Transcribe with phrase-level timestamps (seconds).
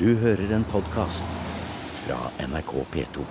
[0.00, 1.26] Du hører en podkast
[2.06, 3.24] fra NRK P2.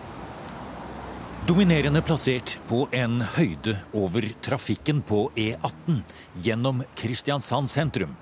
[1.47, 6.03] Dominerende plassert på en høyde over trafikken på E18
[6.45, 8.13] gjennom Kristiansand sentrum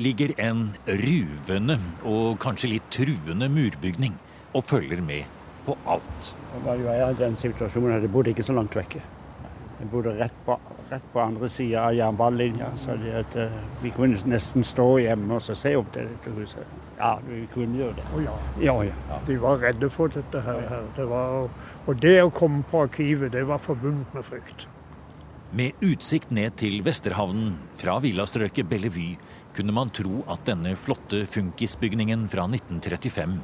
[0.00, 0.70] ligger en
[1.02, 1.76] ruvende
[2.08, 4.16] og kanskje litt truende murbygning
[4.54, 5.28] og følger med
[5.68, 6.32] på alt.
[6.54, 9.04] Jeg var jo i den situasjonen at jeg bodde ikke så langt vekke.
[9.76, 10.56] Jeg bodde rett på,
[10.90, 15.46] rett på andre sida av jernbanelinja, så at, uh, vi kunne nesten stå hjemme og
[15.46, 16.74] se opp til dette huset.
[16.98, 18.08] Ja, vi kunne gjøre det.
[18.12, 18.34] Å ja.
[18.60, 19.20] Ja, ja.
[19.26, 20.60] De var redde for dette her.
[20.68, 20.90] her.
[20.96, 21.48] Det var,
[21.86, 24.66] og det å komme på arkivet, det var forbundet med frykt.
[25.50, 29.16] Med utsikt ned til Vesterhavnen fra villastrøket Bellevue
[29.56, 33.40] kunne man tro at denne flotte funkisbygningen fra 1935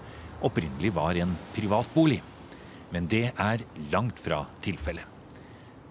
[0.47, 2.21] opprinnelig var en privatbolig.
[2.95, 5.03] Men det er langt fra tilfellet.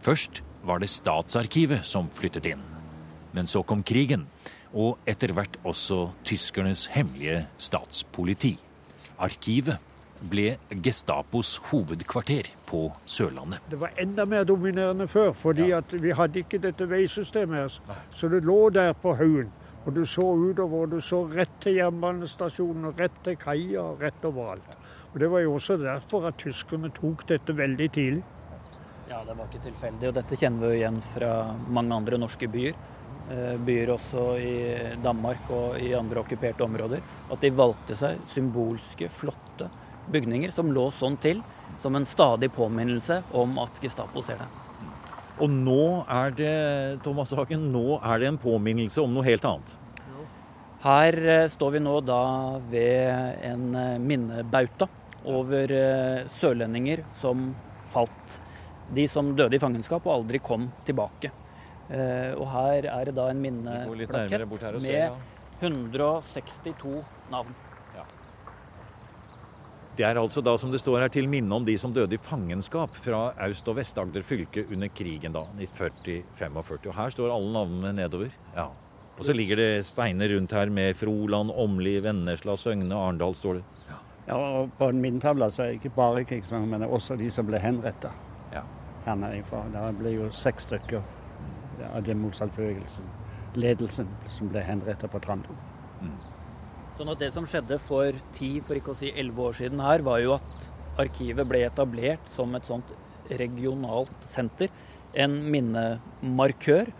[0.05, 2.61] Først var det Statsarkivet som flyttet inn.
[3.35, 4.27] Men så kom krigen,
[4.73, 8.55] og etter hvert også tyskernes hemmelige statspoliti.
[9.19, 9.79] Arkivet
[10.31, 13.59] ble Gestapos hovedkvarter på Sørlandet.
[13.69, 15.81] Det var enda mer dominerende før, fordi ja.
[15.91, 18.01] vi hadde ikke dette veisystemet her.
[18.11, 19.51] Så det lå der på haugen.
[19.85, 24.01] Og du så utover, og du så rett til jernbanestasjonen, og rett til kaia, og
[24.01, 24.77] rett overalt.
[25.13, 28.23] Og Det var jo også derfor at tyskerne tok dette veldig tidlig.
[29.15, 31.29] Ja, det var ikke tilfeldig, og dette kjenner vi jo igjen fra
[31.71, 32.73] mange andre norske byer.
[33.31, 34.55] Eh, Byer også i
[34.99, 36.99] Danmark og i andre okkuperte områder.
[37.31, 39.69] At de valgte seg symbolske, flotte
[40.11, 41.39] bygninger som lå sånn til,
[41.79, 44.59] som en stadig påminnelse om at Gestapo ser deg.
[45.39, 46.53] Og nå er det
[47.07, 49.77] Thomas Hagen, nå er det en påminnelse om noe helt annet.
[50.83, 52.23] Her eh, står vi nå da
[52.67, 54.91] ved en eh, minnebauta
[55.23, 55.71] over
[56.35, 57.53] sørlendinger som
[57.95, 58.41] falt.
[58.93, 61.31] De som døde i fangenskap og aldri kom tilbake.
[61.89, 65.09] Eh, Og her er det da en minneplakett ser, ja.
[65.61, 67.55] med 162 navn.
[69.95, 72.19] Det er altså da, som det står her, til minne om de som døde i
[72.19, 76.89] fangenskap fra Aust- og Vest-Agder fylke under krigen da, i 40-45.
[76.89, 78.33] Og her står alle navnene nedover.
[78.57, 78.65] Ja.
[79.15, 83.63] Og så ligger det steiner rundt her med Froland, Åmli, Vennesla, Søgne, Arendal, står det.
[84.27, 87.45] ja og på min tavle så er det ikke bare krigsfanger, men også de som
[87.47, 88.34] ble henretta Ja.
[89.05, 89.63] Her nedefra.
[89.73, 91.03] Det ble jo seks stykker
[91.91, 93.07] av den motstandsbevegelsen,
[93.59, 95.57] ledelsen, som ble henrettet på Trandum.
[96.95, 100.03] Sånn at Det som skjedde for ti, for ikke å si elleve år siden her,
[100.05, 100.69] var jo at
[101.01, 102.93] arkivet ble etablert som et sånt
[103.29, 104.71] regionalt senter.
[105.15, 106.91] En minnemarkør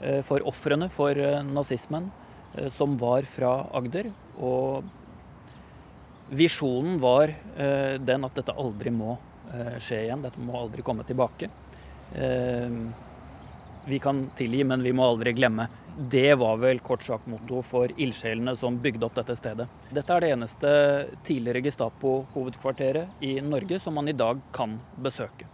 [0.00, 2.10] eh, for ofrene for eh, nazismen
[2.56, 4.10] eh, som var fra Agder.
[4.42, 4.82] Og
[6.34, 9.18] visjonen var den at dette aldri må
[9.78, 10.22] skje igjen.
[10.24, 11.50] Dette må aldri komme tilbake.
[12.14, 12.70] Eh,
[13.84, 15.68] vi kan tilgi, men vi må aldri glemme.
[15.98, 19.66] Det var vel kort sagt motto for ildsjelene som bygde opp dette stedet.
[19.94, 20.70] Dette er det eneste
[21.26, 25.46] tidligere Gestapo-hovedkvarteret i Norge som man i dag kan besøke.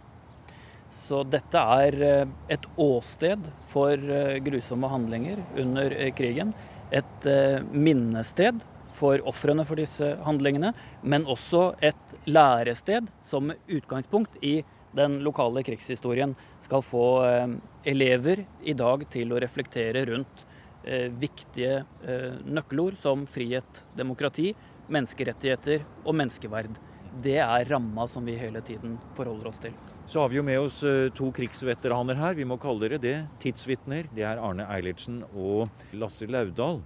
[0.91, 6.55] Så dette er eh, et åsted for eh, grusomme handlinger under eh, krigen.
[6.91, 8.63] Et eh, minnested
[8.97, 14.61] for ofrene for disse handlingene, men også et lærested som med utgangspunkt i
[14.95, 17.47] den lokale krigshistorien skal få eh,
[17.91, 20.43] elever i dag til å reflektere rundt
[20.83, 24.51] eh, viktige eh, nøkkelord som frihet, demokrati,
[24.91, 26.75] menneskerettigheter og menneskeverd.
[27.23, 29.75] Det er ramma som vi hele tiden forholder oss til.
[30.11, 30.79] Så har vi jo med oss
[31.15, 32.35] to krigsveteraner her.
[32.35, 33.17] Vi må kalle dere det.
[33.43, 34.07] Tidsvitner.
[34.15, 36.79] Det er Arne Eilertsen og Lasse Laudal.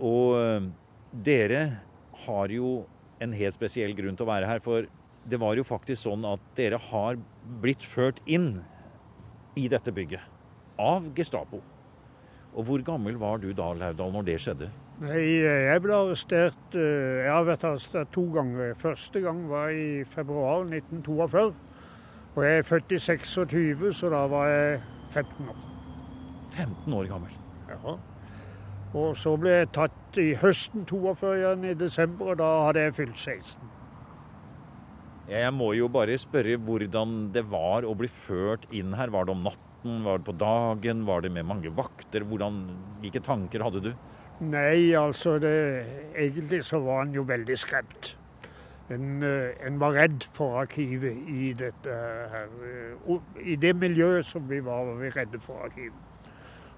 [0.00, 0.68] Og
[1.12, 1.62] dere
[2.26, 2.84] har jo
[3.20, 4.62] en helt spesiell grunn til å være her.
[4.64, 4.88] For
[5.30, 7.18] det var jo faktisk sånn at dere har
[7.62, 8.60] blitt ført inn
[9.58, 10.22] i dette bygget
[10.80, 11.60] av Gestapo.
[12.50, 14.70] Og hvor gammel var du da, Laudal, når det skjedde?
[15.00, 18.74] Nei, jeg ble arrestert eh, Jeg har vært arrestert to ganger.
[18.80, 21.46] Første gang var i februar 1942.
[22.36, 24.80] Og jeg er født i 26, så da var jeg
[25.14, 25.62] 15 år.
[26.56, 27.38] 15 år gammel.
[27.70, 27.96] Ja.
[28.90, 32.96] Og så ble jeg tatt i høsten 42 igjen i desember, og da hadde jeg
[32.96, 33.68] fylt 16.
[35.30, 39.12] Jeg må jo bare spørre hvordan det var å bli ført inn her.
[39.14, 42.26] Var det om natten, var det på dagen, var det med mange vakter?
[42.26, 42.64] Hvordan,
[43.04, 43.92] hvilke tanker hadde du?
[44.40, 45.54] Nei, altså det,
[46.18, 48.16] Egentlig så var han jo veldig skremt.
[48.90, 51.98] En, eh, en var redd for arkivet i dette
[52.34, 52.48] her.
[52.66, 56.09] eh, I det miljøet som vi var, var vi redde for arkivet.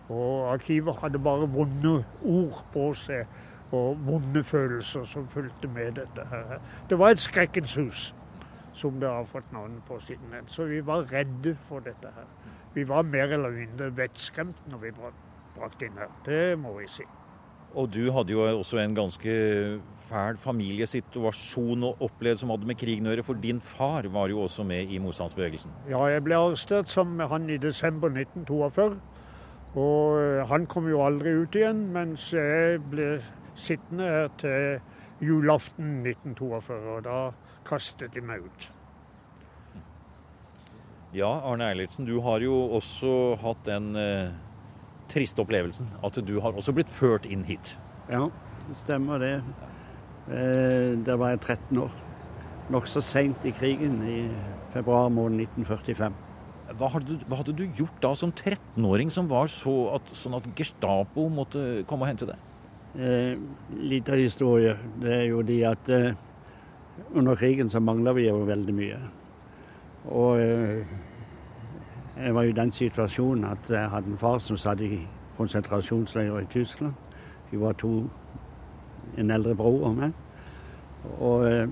[0.09, 3.27] Og arkivet hadde bare vonde ord på seg,
[3.73, 6.59] og vonde følelser som fulgte med dette her.
[6.91, 8.15] Det var et skrekkens hus,
[8.73, 10.49] som det har fått navnet på siden den.
[10.49, 12.29] Så vi var redde for dette her.
[12.75, 15.13] Vi var mer eller mindre vettskremt når vi ble
[15.57, 16.13] brakt inn her.
[16.27, 17.05] Det må vi si.
[17.73, 19.35] Og du hadde jo også en ganske
[20.09, 24.43] fæl familiesituasjon å oppleve som hadde med krigen å gjøre, for din far var jo
[24.45, 25.73] også med i motstandsbevegelsen?
[25.89, 29.01] Ja, jeg ble arrestert sammen med han i desember 1942.
[29.73, 33.17] Og eh, han kom jo aldri ut igjen, mens jeg ble
[33.57, 36.79] sittende her til julaften 1942.
[36.97, 37.19] Og da
[37.69, 38.71] kastet de meg ut.
[41.13, 44.33] Ja, Arne Eilertsen, du har jo også hatt den eh,
[45.13, 47.75] triste opplevelsen at du har også blitt ført inn hit.
[48.09, 48.29] Ja,
[48.69, 49.35] det stemmer det.
[50.29, 51.93] Eh, der var jeg 13 år.
[52.73, 54.21] Nokså seint i krigen, i
[54.73, 56.32] februar måned 1945.
[56.79, 60.47] Hva hadde, hva hadde du gjort da som 13-åring som var så at, sånn at
[60.57, 62.49] Gestapo måtte komme og hente deg?
[62.93, 63.35] Eh,
[63.81, 64.77] litt av historie.
[65.01, 66.13] Det er jo de at eh,
[67.15, 69.01] under krigen så mangla vi jo veldig mye.
[70.13, 70.95] Og eh,
[72.17, 75.01] jeg var jo i den situasjonen at jeg hadde en far som satt i
[75.39, 76.93] konsentrasjonsleir i Tyskland.
[77.51, 78.09] Vi var to,
[79.19, 80.13] en eldre bror og meg.
[81.19, 81.69] Og eh,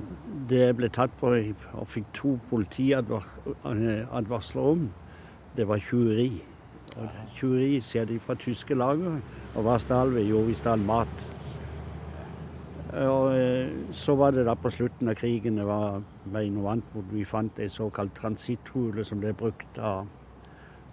[0.50, 4.90] det jeg ble tatt på og fikk to politiadvarsler om,
[5.56, 6.42] det var tjuveri.
[7.34, 9.20] Tjuveri skjedde fra tyske lager.
[9.54, 11.30] Og hva gjorde vi stal mat.
[12.90, 16.02] Og eh, så var det da på slutten av krigen det var
[16.32, 20.08] vant hvor vi fant ei såkalt transitthule som ble brukt av,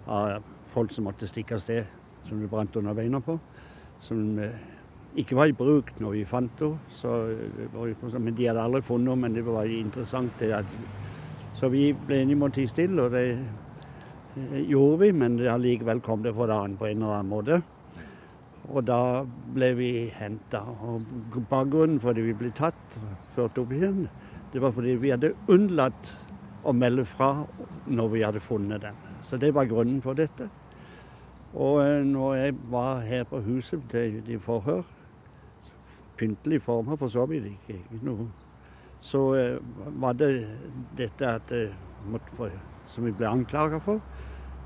[0.06, 1.84] av, folk som måtte stikke av sted,
[2.28, 3.38] som vi brant under beina på.
[4.00, 4.54] Som eh,
[5.18, 8.18] ikke var i bruk når vi fant henne.
[8.18, 10.44] Men de hadde aldri funnet henne, men det var interessant.
[11.58, 15.10] Så vi ble enige om å tie stille, og det eh, gjorde vi.
[15.24, 17.60] Men allikevel kom det for dagen på en eller annen måte.
[18.68, 19.24] Og da
[19.56, 20.62] ble vi henta.
[21.50, 24.06] Bakgrunnen for at vi ble tatt og ført opp igjen,
[24.52, 26.12] det var fordi vi hadde unnlatt
[26.68, 27.32] å melde fra
[27.88, 28.96] når vi hadde funnet den.
[29.24, 30.46] Så det var grunnen for dette.
[31.56, 34.84] Og eh, når jeg var her på huset til de forhør,
[36.18, 38.28] pyntelig former for så vidt ikke, noe,
[39.00, 39.22] så
[40.02, 40.32] var det
[40.98, 41.70] dette at jeg
[42.10, 42.50] måtte,
[42.86, 44.00] som vi ble anklaga for.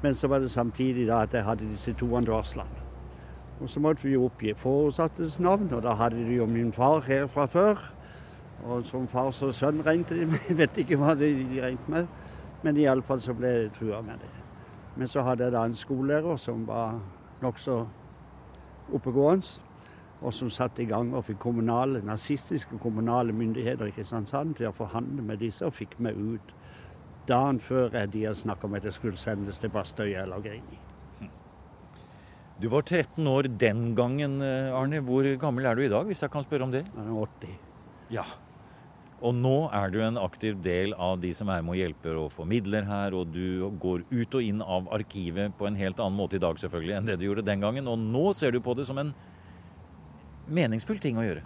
[0.02, 2.82] Men så var det samtidig da at jeg hadde disse to advarslene.
[3.60, 7.26] Og så måtte vi oppgi foresattes navn, og da hadde de jo min far her
[7.26, 7.92] fra før.
[8.64, 10.38] Og som fars og sønn regnet de med.
[10.48, 11.30] Jeg vet ikke hva de
[11.62, 12.06] regnet med.
[12.62, 14.30] Men iallfall så ble jeg trua med det.
[14.96, 17.00] Men så hadde jeg da en skolelærer som var
[17.42, 17.80] nokså
[18.94, 19.46] oppegående,
[20.22, 24.76] og som satte i gang og fikk kommunale, nazistiske kommunale myndigheter i Kristiansand til å
[24.76, 26.54] forhandle med disse, og fikk meg ut
[27.28, 30.80] dagen før de hadde snakka om at jeg skulle sendes til Bastøya eller Grini.
[32.62, 35.00] Du var 13 år den gangen, Arne.
[35.02, 36.84] Hvor gammel er du i dag, hvis jeg kan spørre om det?
[36.86, 37.54] Jeg er 80.
[38.14, 38.26] Ja.
[39.22, 42.32] Og nå er du en aktiv del av de som er med og hjelper og
[42.34, 46.38] formidler her, og du går ut og inn av arkivet på en helt annen måte
[46.38, 47.90] i dag selvfølgelig enn det du gjorde den gangen.
[47.90, 49.14] Og nå ser du på det som en
[50.48, 51.42] meningsfull ting å gjøre.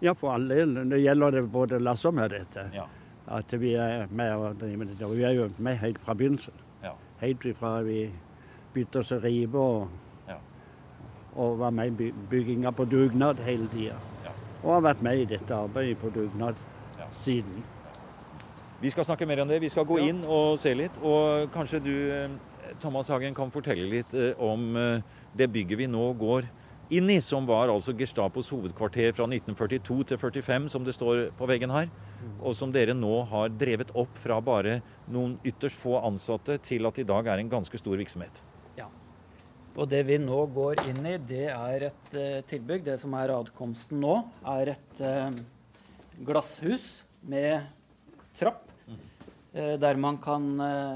[0.00, 0.74] Ja, for all del.
[0.88, 2.68] Det gjelder det både Lasse og meg, dette.
[2.74, 2.84] Ja.
[3.28, 5.06] At vi er med og driver med dette.
[5.06, 6.54] Og vi er jo med helt fra begynnelsen.
[6.84, 6.92] Ja.
[7.20, 8.04] Helt fra vi
[8.74, 9.88] begynte å rive og,
[10.28, 10.36] Ja.
[11.36, 13.96] og var med i bygginga på dugnad hele tida.
[14.24, 14.30] Ja.
[14.62, 16.54] Og har vært med i dette arbeidet på dugnad
[17.12, 17.64] siden.
[18.80, 19.60] Vi skal snakke mer om det.
[19.60, 20.94] Vi skal gå inn og se litt.
[21.02, 22.28] Og kanskje du, eh,
[22.80, 25.00] Thomas Hagen, kan fortelle litt eh, om eh,
[25.36, 26.46] det bygget vi nå går
[26.90, 31.48] inn i, som var altså Gestapos hovedkvarter fra 1942 til 45, som det står på
[31.48, 31.90] veggen her.
[32.40, 34.78] Og som dere nå har drevet opp fra bare
[35.12, 38.40] noen ytterst få ansatte til at i dag er en ganske stor virksomhet.
[38.78, 38.88] Ja.
[39.76, 42.86] Og det vi nå går inn i, det er et uh, tilbygg.
[42.88, 44.16] Det som er adkomsten nå,
[44.56, 45.28] er et uh,
[46.26, 46.88] glasshus
[47.28, 47.68] med
[48.38, 48.64] trapp.
[49.52, 50.44] eh, der man kan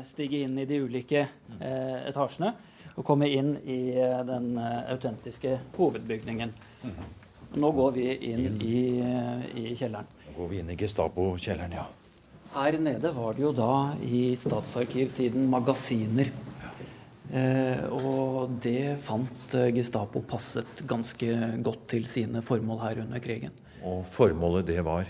[0.07, 1.25] stige inn i de ulike
[1.59, 2.53] etasjene
[2.97, 6.53] og komme inn i eh, den eh, autentiske hovedbygningen.
[7.61, 10.09] Nå går vi inn i, eh, i kjelleren.
[10.29, 11.89] Nå går vi inn i Gestapo-kjelleren, ja.
[12.53, 13.73] Her nede var det jo da
[14.05, 16.33] i statsarkivtiden magasiner.
[17.33, 23.55] Eh, og det fant Gestapo passet ganske godt til sine formål her under krigen.
[23.83, 25.09] Og formålet det var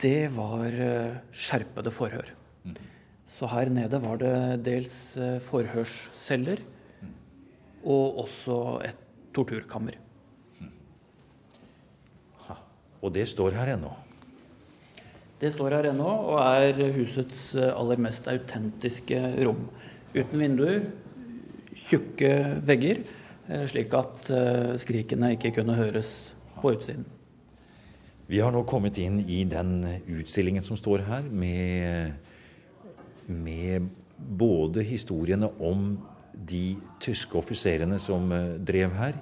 [0.00, 0.72] Det var
[1.34, 2.30] skjerpede forhør.
[3.28, 4.94] Så her nede var det dels
[5.44, 6.62] forhørsceller
[7.84, 9.96] og også et torturkammer.
[13.00, 13.92] Og det står her ennå.
[15.40, 19.62] Det står her ennå og er husets eh, aller mest autentiske rom.
[20.12, 20.82] Uten vinduer,
[21.88, 22.32] tjukke
[22.68, 23.00] vegger,
[23.48, 27.06] eh, slik at eh, skrikene ikke kunne høres på utsiden.
[28.28, 29.80] Vi har nå kommet inn i den
[30.20, 32.12] utstillingen som står her, med,
[33.26, 33.88] med
[34.20, 35.94] både historiene om
[36.48, 39.20] de tyske offiserene som eh, drev her,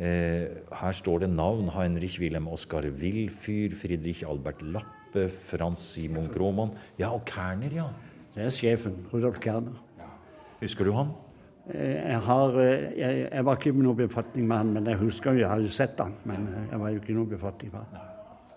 [0.00, 1.68] Eh, her står det navn.
[1.68, 7.88] Heinrich Wilhelm Oskar Wilfyr, Friedrich Albert Lappe, Frans Simon Grohmann Ja, og Kerner, ja.
[8.34, 9.76] Det er sjefen, Rudolf Kerner.
[10.60, 11.10] Husker du han?
[11.74, 12.56] Jeg, har,
[12.96, 15.60] jeg, jeg var ikke i noen befatning med han, men jeg husker jo, jeg har
[15.60, 18.06] jo sett han, men jeg var jo ikke i noen befatning med han.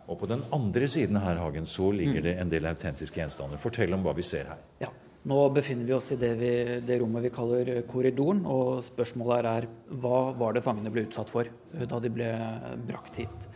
[0.08, 3.60] Og på den andre siden her, Hagen, så ligger det en del autentiske gjenstander.
[3.60, 4.64] Fortell om hva vi ser her.
[4.82, 4.90] Ja,
[5.24, 6.52] Nå befinner vi oss i det, vi,
[6.84, 8.42] det, rommet vi kaller korridoren.
[8.50, 9.68] Og spørsmålet her er
[10.04, 12.30] hva var det fangene ble utsatt for eh, da de ble
[12.90, 13.50] brakt hit.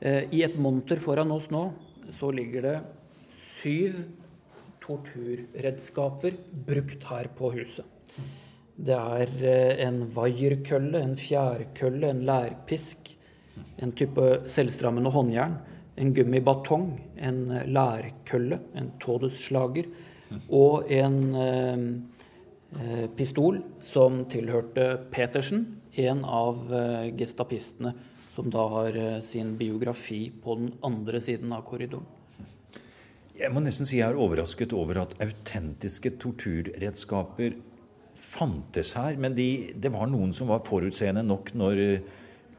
[0.00, 1.70] Eh, I et monter foran oss nå
[2.18, 2.76] så ligger det
[3.62, 4.02] syv
[4.84, 6.36] torturredskaper
[6.68, 7.86] brukt her på huset.
[8.76, 13.14] Det er eh, en vaierkølle, en fjærkølle, en lærpisk,
[13.80, 15.56] en type selvstrammende håndjern
[15.96, 17.38] en gummibatong, en
[17.72, 19.88] lærkølle, en todusslager
[20.50, 21.84] og en eh,
[22.80, 25.66] eh, pistol som tilhørte Petersen,
[25.96, 27.94] en av eh, gestapistene
[28.36, 32.04] som da har sin biografi på den andre siden av korridoren.
[33.36, 37.56] Jeg må nesten si jeg er overrasket over at autentiske torturredskaper
[38.16, 39.16] fantes her.
[39.20, 41.80] Men de, det var noen som var forutseende nok når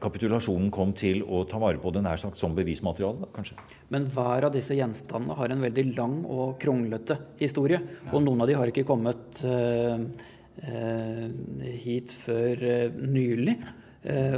[0.02, 3.24] kapitulasjonen kom til å ta vare på det nær sagt som bevismateriale?
[3.24, 3.58] Da, kanskje?
[3.94, 7.80] Men hver av disse gjenstandene har en veldig lang og kronglete historie.
[7.80, 8.12] Ja.
[8.12, 9.98] Og noen av de har ikke kommet uh,
[10.62, 11.24] uh,
[11.82, 13.58] hit før uh, nylig.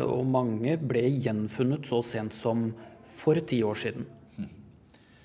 [0.01, 2.63] og mange ble gjenfunnet så sent som
[3.21, 4.07] for ti år siden.
[4.39, 4.47] Hm.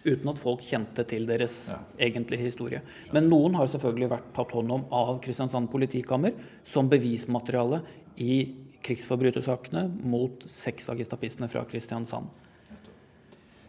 [0.04, 1.80] Uten at folk kjente til deres ja.
[2.10, 2.82] egentlige historie.
[3.16, 6.36] Men noen har selvfølgelig vært tatt hånd om av Kristiansand politikammer
[6.68, 7.80] som bevismateriale
[8.22, 12.30] i krigsforbrytersakene mot seks av gestapistene fra Kristiansand.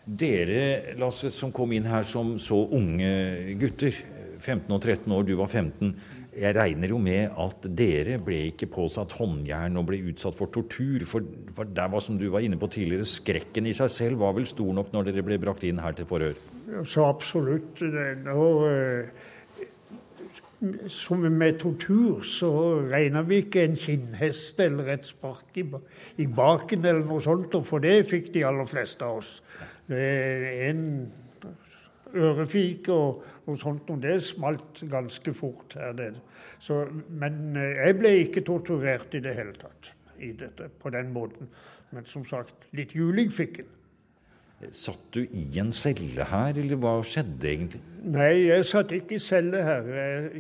[0.07, 3.97] Dere Lasse, som kom inn her som så unge gutter,
[4.39, 5.97] 15 og 13 år, du var 15.
[6.37, 11.03] Jeg regner jo med at dere ble ikke påsatt håndjern og ble utsatt for tortur.
[11.09, 11.25] For,
[11.57, 14.47] for der var, som du var inne på tidligere, skrekken i seg selv var vel
[14.49, 16.37] stor nok når dere ble brakt inn her til forhør?
[16.85, 17.81] Så absolutt.
[17.81, 18.45] Det, Nå,
[20.89, 22.51] som med tortur så
[22.89, 25.67] regner vi ikke en kinnhest eller et spark i,
[26.23, 29.35] i baken eller noe sånt, for det fikk de aller fleste av oss.
[29.93, 30.83] En
[32.17, 36.23] ørefik og noe sånt, og det smalt ganske fort her nede.
[37.09, 41.51] Men eh, jeg ble ikke torturert i det hele tatt i dette, på den måten.
[41.93, 43.73] Men som sagt, litt juling fikk en.
[44.73, 47.83] Satt du i en celle her, eller hva skjedde egentlig?
[48.09, 49.91] Nei, jeg satt ikke i celle her.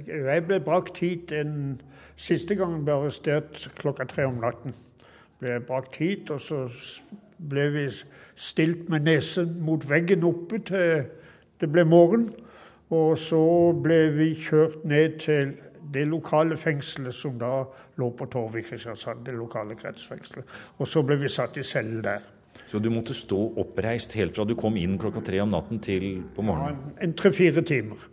[0.08, 1.76] Jeg ble brakt hit en
[2.16, 4.73] Siste gangen ble arrestert klokka tre om natten.
[5.37, 6.62] Ble jeg brakt hit, og så
[7.37, 7.85] ble vi
[8.40, 11.04] stilt med nesen mot veggen oppe til
[11.61, 12.30] det ble morgen.
[12.88, 13.42] Og så
[13.85, 15.52] ble vi kjørt ned til
[15.92, 17.66] det lokale fengselet som da
[18.00, 19.25] lå på Torvik Kristiansand.
[19.26, 20.49] Det lokale kretsfengselet.
[20.78, 22.25] Og så ble vi satt i celle der.
[22.66, 26.25] Så du måtte stå oppreist helt fra du kom inn klokka tre om natten til
[26.35, 26.80] på morgenen?
[26.96, 28.08] Ja, en tre-fire timer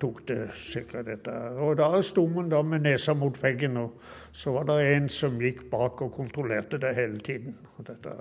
[0.00, 1.32] tok det cirka dette.
[1.62, 3.96] Og da sto man da med nesa mot veggen, og
[4.32, 7.56] så var det en som gikk bak og kontrollerte det hele tiden.
[7.78, 8.12] Og dette,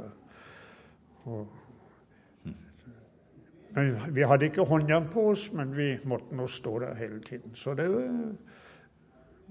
[1.29, 1.47] og,
[3.73, 7.55] men vi hadde ikke håndjern på oss, men vi måtte nå stå der hele tiden.
[7.57, 7.89] Så det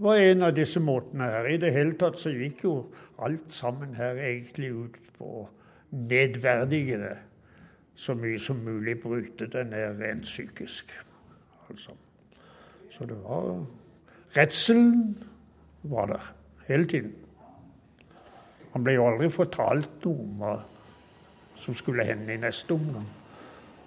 [0.02, 1.50] var en av disse måtene her.
[1.50, 2.76] I det hele tatt så gikk jo
[3.22, 5.48] alt sammen her egentlig ut på
[5.92, 7.16] nedverdige det
[7.96, 10.96] så mye som mulig, bryte det ned rent psykisk.
[11.70, 11.94] Altså.
[12.90, 13.64] Så det var
[14.36, 15.16] Redselen
[15.82, 16.34] var der
[16.68, 17.12] hele tiden.
[18.72, 20.54] Han ble jo aldri fortalt noe om hva
[21.60, 23.06] som skulle hende i neste omgang.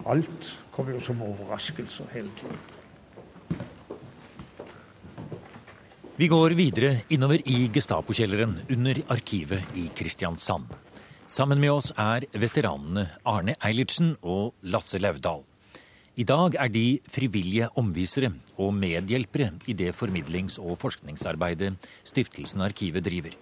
[0.06, 2.60] Alt kom jo som overraskelser hele tiden.
[6.16, 10.70] Vi går videre innover i Gestapo-kjelleren under arkivet i Kristiansand.
[11.28, 15.42] Sammen med oss er veteranene Arne Eilertsen og Lasse Lauvdal.
[16.22, 18.30] I dag er de frivillige omvisere
[18.62, 21.74] og medhjelpere i det formidlings- og forskningsarbeidet
[22.06, 23.34] Stiftelsen Arkivet driver.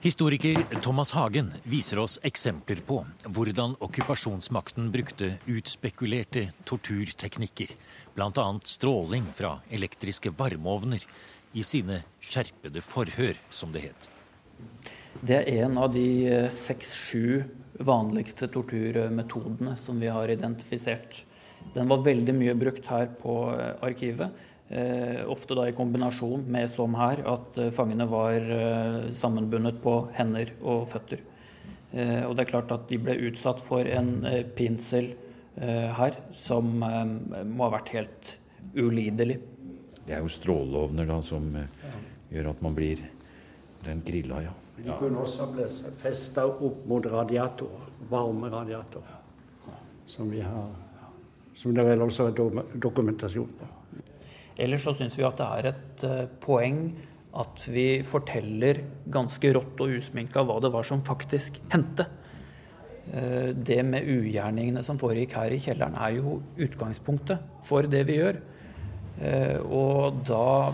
[0.00, 7.76] Historiker Thomas Hagen viser oss eksempler på hvordan okkupasjonsmakten brukte utspekulerte torturteknikker,
[8.16, 8.48] bl.a.
[8.64, 11.04] stråling fra elektriske varmeovner,
[11.52, 14.15] i sine skjerpede forhør, som det het.
[15.26, 17.42] Det er en av de eh, seks-sju
[17.86, 21.24] vanligste torturmetodene som vi har identifisert.
[21.74, 24.44] Den var veldig mye brukt her på eh, arkivet.
[24.68, 29.96] Eh, ofte da i kombinasjon med som her, at eh, fangene var eh, sammenbundet på
[30.14, 31.24] hender og føtter.
[31.90, 34.20] Eh, og det er klart at de ble utsatt for en
[34.58, 35.14] pinsel
[35.56, 38.26] her som må ha vært helt
[38.76, 39.38] ulidelig.
[40.04, 41.46] Det er jo stråleovner da som
[42.28, 43.00] gjør at man blir
[43.86, 44.54] Den grilla, ja.
[44.76, 45.66] De kunne også bli
[46.02, 49.22] festa opp mot radiatorer, varme radiatorer,
[50.10, 50.74] som vi har
[51.56, 52.36] som det vel også er
[52.82, 53.68] dokumentasjon på.
[54.60, 56.80] Ellers så syns vi at det er et uh, poeng
[57.36, 58.80] at vi forteller
[59.12, 62.08] ganske rått og usminka hva det var som faktisk hendte.
[63.08, 68.20] Uh, det med ugjerningene som foregikk her i kjelleren, er jo utgangspunktet for det vi
[68.20, 68.40] gjør.
[69.16, 70.72] Uh, og da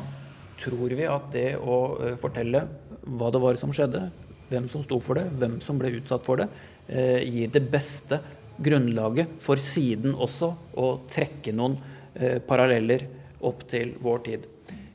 [0.63, 1.77] tror vi at det å
[2.23, 2.67] fortelle
[3.07, 4.07] hva det var som skjedde,
[4.51, 6.49] hvem som sto for det, hvem som ble utsatt for det,
[6.89, 8.21] eh, gir det beste
[8.63, 11.79] grunnlaget for siden også å trekke noen
[12.15, 13.07] eh, paralleller
[13.43, 14.49] opp til vår tid.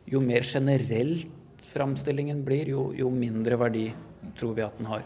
[0.07, 1.33] Jo mer generelt
[1.73, 3.87] framstillingen blir, jo, jo mindre verdi
[4.37, 5.03] tror vi at den har.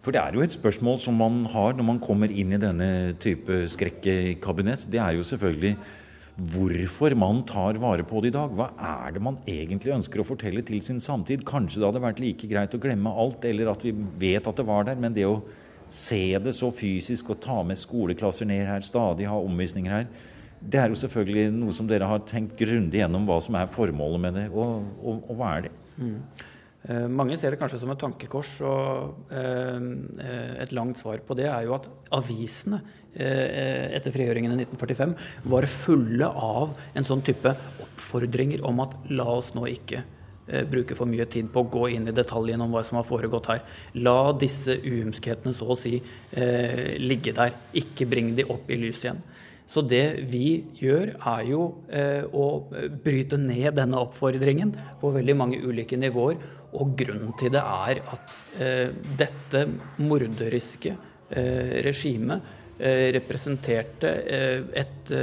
[0.00, 3.12] For det er jo et spørsmål som man har når man kommer inn i denne
[3.20, 4.86] type skrekkekabinett.
[4.88, 5.74] Det er jo selvfølgelig
[6.36, 8.52] hvorfor man tar vare på det i dag.
[8.56, 11.44] Hva er det man egentlig ønsker å fortelle til sin samtid?
[11.48, 14.66] Kanskje det hadde vært like greit å glemme alt, eller at vi vet at det
[14.68, 15.00] var der.
[15.00, 15.40] Men det å
[15.90, 20.06] se det så fysisk og ta med skoleklasser ned her, stadig ha omvisninger her,
[20.60, 24.24] det er jo selvfølgelig noe som dere har tenkt grundig gjennom hva som er formålet
[24.26, 24.46] med det.
[24.52, 25.76] Og, og, og hva er det?
[25.96, 26.18] Mm.
[26.88, 29.88] Eh, mange ser det kanskje som et tankekors, og eh,
[30.64, 32.80] et langt svar på det er jo at avisene
[33.12, 35.12] eh, etter frigjøringen i 1945
[35.52, 37.52] var fulle av en sånn type
[37.84, 40.06] oppfordringer om at la oss nå ikke
[40.66, 43.46] bruke for mye tid på å gå inn i detaljene om hva som har foregått
[43.52, 43.60] her.
[44.02, 45.92] La disse uhumskhetene så å si
[46.98, 47.52] ligge der.
[47.78, 49.20] Ikke bring de opp i lyset igjen.
[49.70, 51.60] Så det vi gjør, er jo
[51.94, 52.46] eh, å
[53.04, 56.40] bryte ned denne oppfordringen på veldig mange ulike nivåer.
[56.74, 59.62] Og grunnen til det er at eh, dette
[60.02, 64.12] morderiske eh, regimet eh, representerte
[64.80, 65.14] et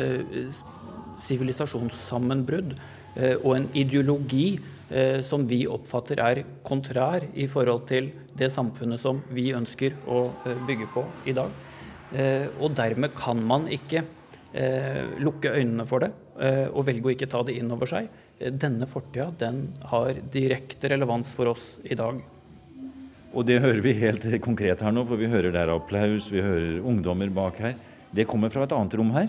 [1.18, 2.76] sivilisasjonssammenbrudd
[3.18, 4.60] og en ideologi
[5.26, 10.20] som vi oppfatter er kontrær i forhold til det samfunnet som vi ønsker å
[10.68, 11.50] bygge på i dag.
[12.62, 14.04] Og dermed kan man ikke
[15.22, 16.12] lukke øynene for det
[16.42, 18.10] eh, og velge å ikke ta det inn over seg.
[18.40, 22.22] Eh, denne fortida den har direkte relevans for oss i dag.
[23.38, 26.80] Og det hører vi helt konkret her nå, for vi hører der applaus, vi hører
[26.80, 27.76] ungdommer bak her.
[28.16, 29.28] Det kommer fra et annet rom her?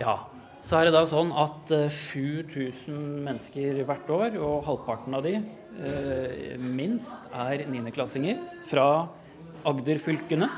[0.00, 0.20] Ja.
[0.64, 5.34] Så er det da sånn at 7000 eh, mennesker hvert år, og halvparten av de
[5.36, 8.86] eh, minst, er niendeklassinger fra
[9.68, 10.48] Agder-fylkene.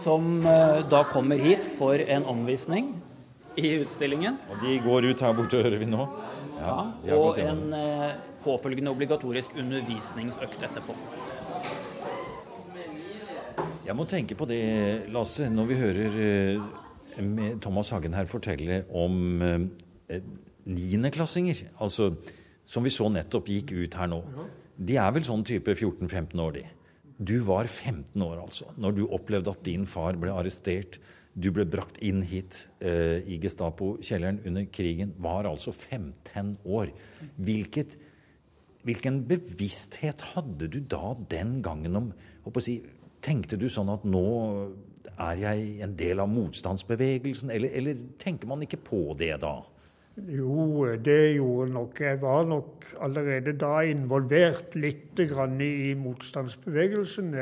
[0.00, 2.94] Som eh, da kommer hit for en omvisning
[3.58, 4.38] i utstillingen.
[4.52, 6.06] Og de går ut her borte, hører vi nå.
[6.58, 10.96] Ja, ja Og en eh, påfølgende obligatorisk undervisningsøkt etterpå.
[13.88, 14.62] Jeg må tenke på det,
[15.14, 20.18] Lasse, når vi hører eh, Thomas Hagen her fortelle om eh,
[20.68, 21.68] niendeklassinger.
[21.80, 22.12] Altså,
[22.68, 24.22] som vi så nettopp gikk ut her nå.
[24.78, 26.66] De er vel sånn type 14-15 år, de.
[27.18, 31.00] Du var 15 år, altså, når du opplevde at din far ble arrestert
[31.38, 36.92] du ble brakt inn hit eh, i Gestapo-kjelleren under krigen, var altså 15 år.
[37.36, 37.96] Hvilket,
[38.86, 42.12] hvilken bevissthet hadde du da den gangen om
[42.62, 42.80] si,
[43.18, 44.28] Tenkte du sånn at nå
[45.18, 49.56] er jeg en del av motstandsbevegelsen, eller, eller tenker man ikke på det da?
[50.26, 52.00] Jo, det gjorde nok.
[52.02, 57.34] Jeg var nok allerede da involvert litt i motstandsbevegelsen.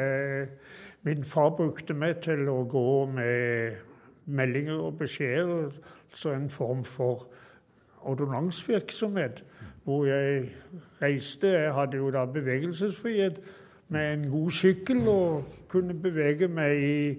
[1.07, 3.86] Min far brukte meg til å gå med
[4.27, 5.71] meldinger og beskjeder,
[6.11, 7.27] altså en form for
[8.07, 9.45] ordonnansvirksomhet,
[9.85, 10.51] hvor jeg
[11.03, 11.49] reiste.
[11.49, 13.41] Jeg hadde jo da bevegelsesfrihet
[13.89, 17.19] med en god sykkel og kunne bevege meg i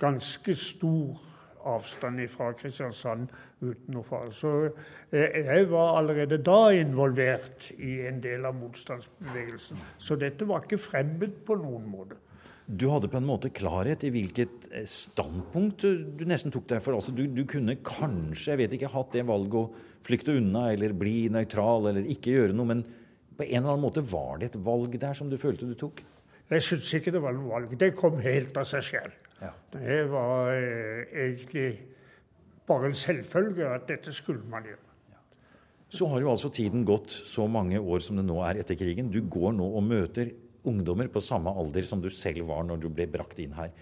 [0.00, 1.20] ganske stor
[1.64, 3.28] avstand fra Kristiansand
[3.62, 4.32] uten noe fare.
[4.34, 4.70] Så
[5.12, 9.78] jeg var allerede da involvert i en del av motstandsbevegelsen.
[9.98, 12.18] Så dette var ikke fremmed på noen måte.
[12.72, 15.84] Du hadde på en måte klarhet i hvilket eh, standpunkt
[16.16, 16.96] du nesten tok deg for.
[16.96, 19.66] Altså, du, du, kunne kanskje jeg vet ikke, hatt det valget å
[20.06, 22.84] flykte unna eller bli nøytral eller ikke gjøre noe, men
[23.36, 26.00] på en eller annen måte var det et valg der som du følte du tok?
[26.52, 27.74] Jeg syns ikke det var noe valg.
[27.80, 29.18] Det kom helt av seg selv.
[29.42, 29.52] Ja.
[29.72, 31.68] Det var eh, egentlig
[32.68, 34.88] bare en selvfølge at dette skulle man gjøre.
[35.92, 39.10] Så har jo altså tiden gått så mange år som det nå er etter krigen.
[39.12, 40.30] Du går nå og møter
[40.68, 43.72] ungdommer på samme alder som du selv var når du ble brakt inn her.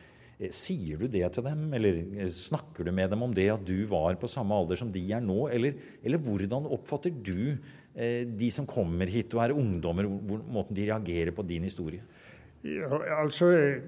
[0.40, 3.64] Eh, sier du det til dem, eller eh, snakker du med dem om det at
[3.66, 5.42] du var på samme alder som de er nå?
[5.52, 7.58] Eller, eller hvordan oppfatter du
[7.94, 12.00] eh, de som kommer hit og er ungdommer, hvor, måten de reagerer på din historie?
[12.64, 13.46] Ja, altså,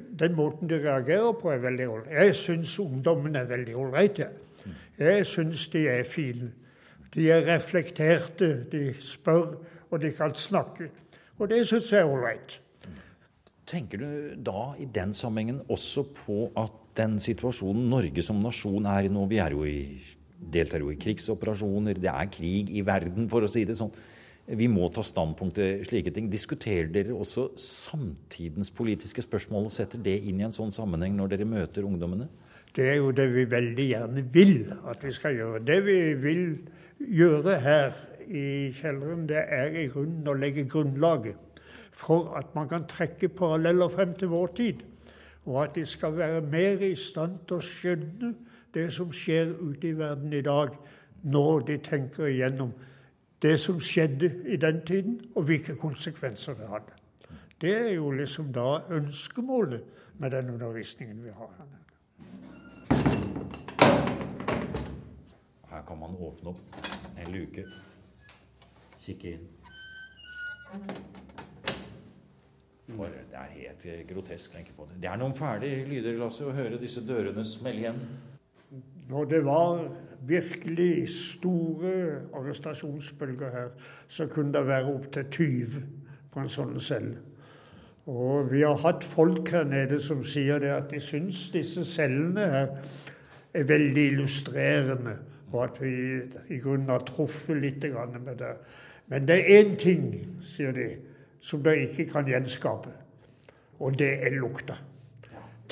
[0.09, 2.13] Den måten de reagerer på, er veldig ålreit.
[2.13, 4.29] Jeg syns ungdommen er veldig ålreite.
[4.99, 6.53] Jeg syns de er fine.
[7.13, 9.57] De er reflekterte, de spør,
[9.91, 10.89] og de kan snakke.
[11.39, 12.61] Og det syns jeg er ålreit.
[13.73, 14.09] Tenker du
[14.45, 19.25] da i den sammenhengen også på at den situasjonen Norge som nasjon er i nå
[19.31, 19.97] Vi er jo i,
[20.53, 23.93] deltar jo i krigsoperasjoner, det er krig i verden, for å si det sånn.
[24.43, 26.27] Vi må ta standpunkt til slike ting.
[26.29, 31.33] Diskuterer dere også samtidens politiske spørsmål og setter det inn i en sånn sammenheng når
[31.33, 32.27] dere møter ungdommene?
[32.77, 34.57] Det er jo det vi veldig gjerne vil
[34.91, 35.63] at vi skal gjøre.
[35.65, 36.45] Det vi vil
[36.99, 37.97] gjøre her
[38.29, 38.45] i
[38.77, 41.52] kjelleren, det er i grunnen å legge grunnlaget
[41.93, 44.83] for at man kan trekke paralleller frem til vår tid.
[45.45, 48.35] Og at de skal være mer i stand til å skjønne
[48.75, 50.75] det som skjer ute i verden i dag,
[51.23, 52.73] når de tenker igjennom
[53.43, 56.93] det som skjedde i den tiden, og hvilke konsekvenser det hadde.
[57.61, 59.83] Det er jo liksom da ønskemålet
[60.19, 61.83] med den undervisningen vi har her nede.
[65.71, 66.61] Her kan man åpne opp
[67.19, 67.65] en luke,
[69.01, 69.47] kikke inn.
[72.91, 74.53] For det er helt grotesk.
[74.53, 78.01] tenker på Det Det er noen fæle lyder, Lasse, å høre disse dørene smelle igjen.
[79.09, 79.89] Når det var
[80.27, 83.69] virkelig store arrestasjonsbølger her,
[84.09, 85.83] så kunne det være opptil 20
[86.33, 87.17] på en sånn celle.
[88.07, 92.47] Og vi har hatt folk her nede som sier det at de syns disse cellene
[92.51, 92.73] her
[93.55, 95.17] er veldig illustrerende,
[95.53, 95.93] og at vi
[96.49, 98.55] i grunnen har truffet litt med det.
[99.07, 100.09] Men det er én ting,
[100.43, 100.89] sier de,
[101.43, 102.95] som de ikke kan gjenskape,
[103.83, 104.79] og det er lukta.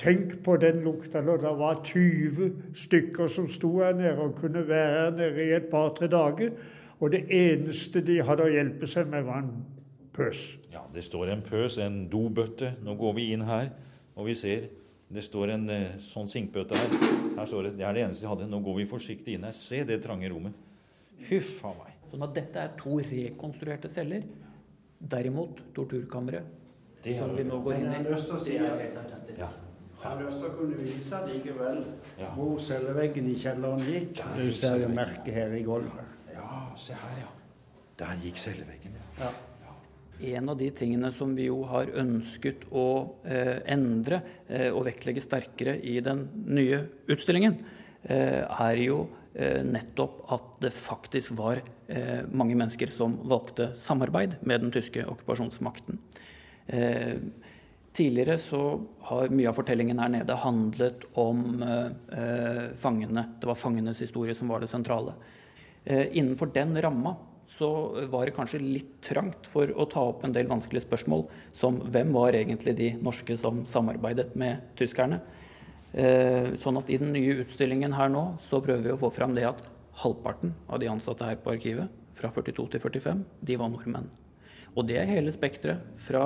[0.01, 4.63] Tenk på den lukta når det var 20 stykker som sto her nede og kunne
[4.69, 6.55] være her nede i et par-tre dager,
[7.01, 9.53] og det eneste de hadde å hjelpe seg med, var en
[10.17, 10.59] pøs.
[10.73, 12.75] Ja, det står en pøs, en dobøtte.
[12.85, 13.71] Nå går vi inn her,
[14.17, 14.69] og vi ser
[15.11, 16.93] det står en eh, sånn sinkbøtte her.
[17.35, 18.47] Her står det, Det er det eneste de hadde.
[18.47, 19.57] Nå går vi forsiktig inn her.
[19.59, 20.55] Se det trange rommet.
[21.27, 21.97] Huff a meg.
[22.13, 24.23] Sånn at dette er to rekonstruerte celler.
[25.01, 26.45] Derimot torturkammeret,
[27.03, 29.39] som vi nå går inn i, det er helt autentisk.
[29.41, 29.49] Ja.
[30.01, 31.85] Jeg har lyst til å kunne vise likevel
[32.19, 32.29] Ja.
[32.35, 34.15] hvor celleveggen i kjelleren gikk.
[34.17, 36.05] Der Du ser jo merket her i gulvet.
[36.33, 37.27] ja, se her, ja.
[37.99, 38.93] Der gikk celleveggen.
[39.19, 39.25] Ja.
[39.65, 40.37] Ja.
[40.39, 45.21] En av de tingene som vi jo har ønsket å eh, endre eh, og vektlegge
[45.21, 49.03] sterkere i den nye utstillingen, eh, er jo
[49.35, 55.05] eh, nettopp at det faktisk var eh, mange mennesker som valgte samarbeid med den tyske
[55.13, 56.01] okkupasjonsmakten.
[56.67, 57.17] Eh,
[57.97, 58.63] tidligere så
[59.11, 63.27] har mye av fortellingen her nede handlet om eh, eh, fangene.
[63.41, 65.17] Det var fangenes historie som var det sentrale.
[65.85, 67.17] Eh, innenfor den ramma
[67.51, 67.69] så
[68.09, 72.15] var det kanskje litt trangt for å ta opp en del vanskelige spørsmål, som hvem
[72.15, 75.19] var egentlig de norske som samarbeidet med tyskerne?
[75.91, 79.35] Eh, sånn at i den nye utstillingen her nå, så prøver vi å få fram
[79.35, 79.65] det at
[80.05, 84.11] halvparten av de ansatte her på arkivet, fra 42 til 45, de var nordmenn.
[84.77, 85.83] Og det er hele spekteret.
[85.99, 86.25] Fra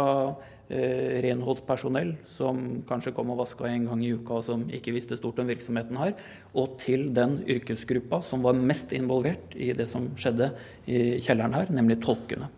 [0.68, 5.16] eh, renholdspersonell som kanskje kom og vaska en gang i uka og som ikke visste
[5.16, 6.12] stort om virksomheten her,
[6.52, 10.50] og til den yrkesgruppa som var mest involvert i det som skjedde
[10.84, 12.50] i kjelleren her, nemlig tolkene.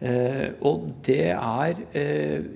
[0.00, 2.48] Eh, og det er eh,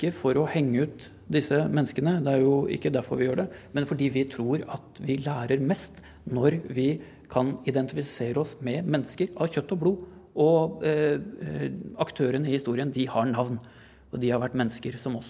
[0.00, 3.48] ikke for å henge ut disse menneskene, det er jo ikke derfor vi gjør det,
[3.76, 6.88] men fordi vi tror at vi lærer mest når vi
[7.30, 10.08] kan identifisere oss med mennesker av kjøtt og blod.
[10.40, 11.68] Og eh, eh,
[12.02, 13.60] aktørene i historien de har navn,
[14.10, 15.28] og de har vært mennesker som oss.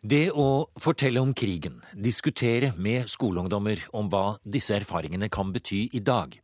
[0.00, 6.00] Det å fortelle om krigen, diskutere med skoleungdommer om hva disse erfaringene kan bety i
[6.00, 6.38] dag,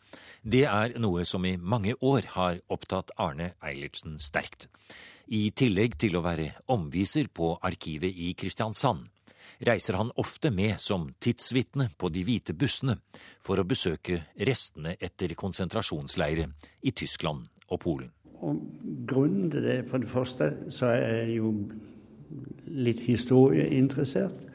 [0.45, 4.69] det er noe som i mange år har opptatt Arne Eilertsen sterkt.
[5.27, 9.01] I tillegg til å være omviser på arkivet i Kristiansand,
[9.67, 12.95] reiser han ofte med som tidsvitne på de hvite bussene
[13.43, 16.47] for å besøke restene etter konsentrasjonsleire
[16.87, 18.13] i Tyskland og Polen.
[18.39, 18.61] Og
[19.09, 21.51] grunnen til det, for det første, så er jeg jo
[22.71, 24.47] litt historieinteressert.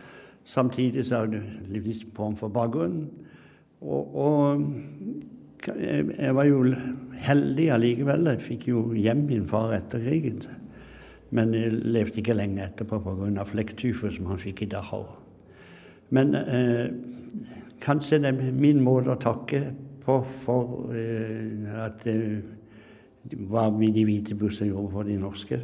[0.47, 3.09] Samtidig så er det litt form for bakgrunnen.
[3.81, 4.63] Og, og
[5.67, 6.63] jeg var jo
[7.27, 8.31] heldig allikevel.
[8.37, 10.39] Jeg fikk jo hjem min far etter krigen.
[11.31, 13.45] Men jeg levde ikke lenge etterpå pga.
[13.47, 15.05] flekktyfer som han fikk i Dachau.
[16.11, 16.91] Men eh,
[17.81, 19.61] kanskje det er min måte å takke
[20.03, 22.41] på for eh, at eh,
[23.47, 25.61] hva vi de hvite bussene gjorde for de norske.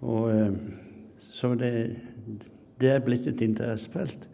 [0.00, 1.72] Og, eh, så det,
[2.80, 4.28] det er blitt et interessefelt.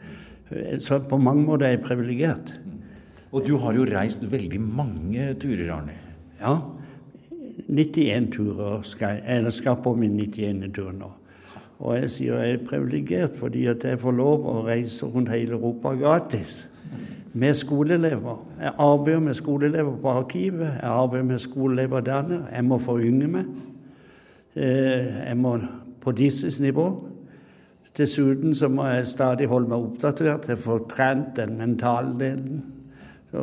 [0.79, 2.53] Så på mange måter er jeg privilegert.
[3.35, 5.97] Og du har jo reist veldig mange turer, Arne.
[6.39, 6.55] Ja.
[7.69, 10.75] 91 turer skal eller skal på min 91.
[10.75, 11.11] tur nå.
[11.79, 15.59] Og jeg sier jeg er privilegert fordi at jeg får lov å reise rundt hele
[15.59, 16.69] Europa gratis.
[17.37, 18.39] Med skoleelever.
[18.61, 20.71] Jeg arbeider med skoleelever på arkivet.
[20.81, 22.31] Jeg arbeider med skoleelever der.
[22.53, 23.51] Jeg må forynge meg.
[24.57, 25.59] Jeg må
[26.01, 26.87] på deres nivå.
[27.97, 32.65] Dessuten så må jeg stadig holde meg oppdatert Jeg får trent den mentale delen.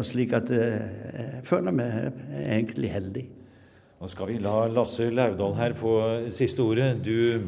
[0.02, 3.28] Slik at jeg føler meg egentlig heldig.
[4.04, 5.94] Nå skal vi la Lasse Laudal her få
[6.36, 6.98] siste ordet.
[7.06, 7.40] Du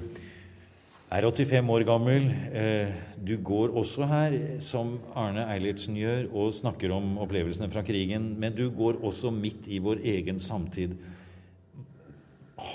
[1.11, 2.29] er 85 år gammel.
[2.31, 8.29] Eh, du går også her, som Arne Eilertsen gjør, og snakker om opplevelsene fra krigen.
[8.39, 10.95] Men du går også midt i vår egen samtid.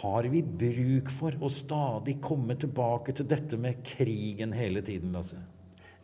[0.02, 5.40] Har vi bruk for å stadig komme tilbake til dette med krigen hele tiden, Lasse?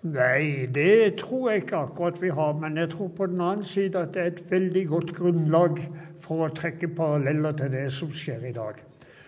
[0.03, 2.53] Nei, det tror jeg ikke akkurat vi har.
[2.53, 5.81] Men jeg tror på den annen side at det er et veldig godt grunnlag
[6.21, 8.79] for å trekke paralleller til det som skjer i dag.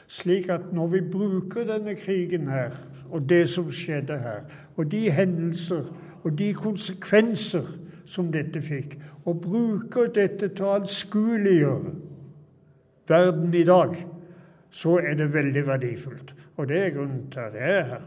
[0.09, 2.76] Slik at når vi bruker denne krigen her,
[3.11, 4.44] og det som skjedde her,
[4.76, 5.88] og de hendelser
[6.24, 7.66] og de konsekvenser
[8.09, 11.94] som dette fikk, og bruker dette til å anskueliggjøre
[13.09, 13.96] verden i dag,
[14.70, 16.35] så er det veldig verdifullt.
[16.57, 18.07] Og det er grunnen til at jeg er her.